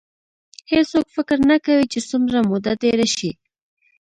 هېڅوک 0.71 1.05
فکر 1.15 1.37
نه 1.49 1.57
کوي 1.65 1.85
چې 1.91 1.99
څومره 2.09 2.37
موده 2.49 2.73
تېره 2.81 3.07
شي. 3.15 3.31